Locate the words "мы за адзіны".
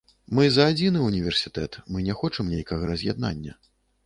0.37-1.03